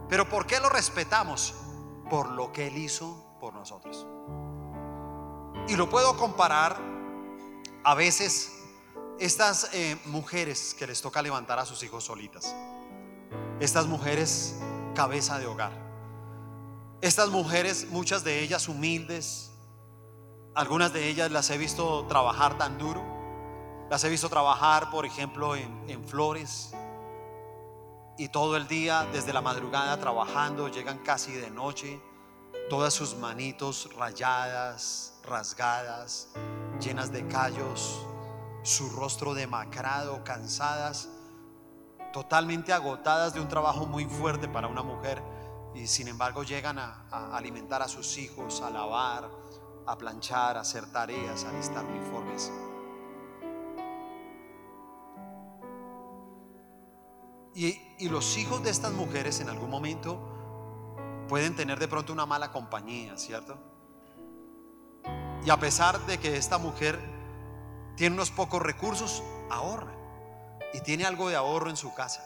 [0.10, 1.54] Pero ¿por qué lo respetamos?
[2.10, 4.06] Por lo que Él hizo por nosotros.
[5.68, 6.78] Y lo puedo comparar
[7.84, 8.52] a veces
[9.20, 12.56] estas eh, mujeres que les toca levantar a sus hijos solitas.
[13.60, 14.56] Estas mujeres
[14.94, 15.72] cabeza de hogar.
[17.02, 19.52] Estas mujeres, muchas de ellas humildes,
[20.54, 23.04] algunas de ellas las he visto trabajar tan duro.
[23.90, 26.74] Las he visto trabajar, por ejemplo, en, en flores.
[28.20, 32.00] Y todo el día, desde la madrugada, trabajando, llegan casi de noche,
[32.70, 36.30] todas sus manitos rayadas, rasgadas,
[36.80, 38.06] llenas de callos,
[38.64, 41.10] su rostro demacrado, cansadas,
[42.14, 45.22] totalmente agotadas de un trabajo muy fuerte para una mujer
[45.76, 47.06] y sin embargo llegan a,
[47.36, 49.30] alimentar a sus hijos, a lavar,
[49.86, 52.52] a planchar, a hacer tareas, a listar uniformes.
[57.54, 60.20] Y, los hijos de estas mujeres en algún momento
[61.30, 63.58] pueden tener de pronto una mala compañía, ¿cierto?
[65.46, 67.00] Y a pesar de que esta mujer
[67.96, 69.22] tiene unos pocos recursos,
[69.52, 69.94] ahorra.
[70.74, 72.24] Y tiene algo de ahorro en su casa.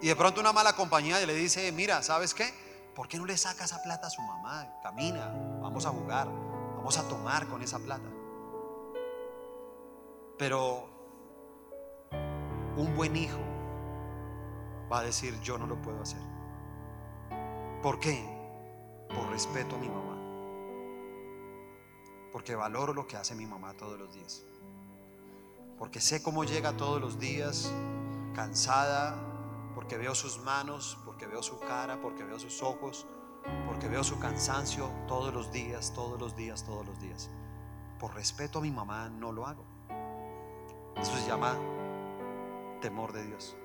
[0.00, 2.48] Y de pronto una mala compañía le dice, mira, ¿sabes qué?
[2.94, 4.80] ¿Por qué no le saca esa plata a su mamá?
[4.82, 5.26] Camina,
[5.60, 6.26] vamos a jugar,
[6.76, 8.08] vamos a tomar con esa plata.
[10.38, 10.88] Pero
[12.76, 13.38] un buen hijo
[14.90, 16.22] va a decir, yo no lo puedo hacer.
[17.82, 18.24] ¿Por qué?
[19.08, 20.07] Por respeto a mi mamá
[22.32, 24.42] porque valoro lo que hace mi mamá todos los días.
[25.78, 27.72] Porque sé cómo llega todos los días,
[28.34, 29.16] cansada,
[29.74, 33.06] porque veo sus manos, porque veo su cara, porque veo sus ojos,
[33.66, 37.30] porque veo su cansancio todos los días, todos los días, todos los días.
[37.98, 39.64] Por respeto a mi mamá no lo hago.
[40.96, 41.56] Eso se llama
[42.80, 43.56] temor de Dios.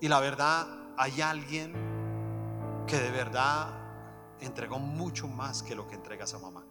[0.00, 0.66] Y la verdad,
[0.96, 1.72] hay alguien
[2.86, 3.83] que de verdad
[4.40, 6.64] entregó mucho más que lo que entrega a mamá.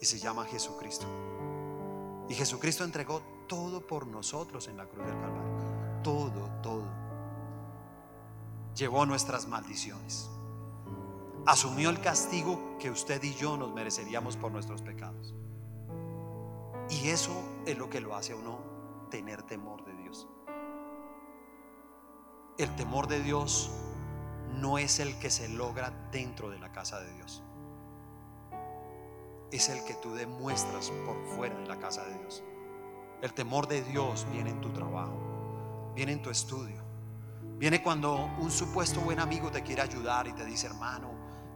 [0.00, 1.06] Y se llama Jesucristo.
[2.28, 6.02] Y Jesucristo entregó todo por nosotros en la cruz del Calvario.
[6.02, 6.86] Todo, todo.
[8.76, 10.30] Llevó nuestras maldiciones.
[11.46, 15.34] Asumió el castigo que usted y yo nos mereceríamos por nuestros pecados.
[16.88, 17.32] Y eso
[17.66, 18.58] es lo que lo hace a uno
[19.10, 20.28] tener temor de Dios.
[22.58, 23.70] El temor de Dios
[24.56, 27.42] no es el que se logra dentro de la casa de Dios.
[29.50, 32.42] Es el que tú demuestras por fuera de la casa de Dios.
[33.22, 36.82] El temor de Dios viene en tu trabajo, viene en tu estudio.
[37.58, 41.10] Viene cuando un supuesto buen amigo te quiere ayudar y te dice, hermano,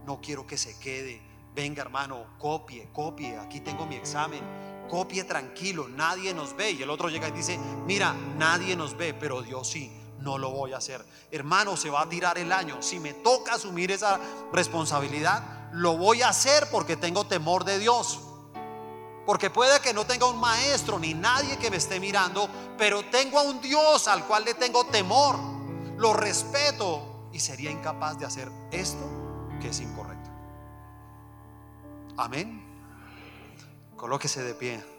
[0.04, 1.22] no quiero que se quede,
[1.54, 4.42] venga hermano, copie, copie, aquí tengo mi examen,
[4.90, 6.72] copie tranquilo, nadie nos ve.
[6.72, 9.90] Y el otro llega y dice, mira, nadie nos ve, pero Dios sí,
[10.20, 11.04] no lo voy a hacer.
[11.30, 12.82] Hermano, se va a tirar el año.
[12.82, 14.18] Si me toca asumir esa
[14.52, 18.20] responsabilidad, lo voy a hacer porque tengo temor de Dios.
[19.26, 23.38] Porque puede que no tenga un maestro ni nadie que me esté mirando, pero tengo
[23.38, 25.36] a un Dios al cual le tengo temor.
[25.96, 29.04] Lo respeto y sería incapaz de hacer esto
[29.60, 30.30] que es incorrecto.
[32.16, 32.62] Amén.
[33.96, 34.93] Colóquese de pie.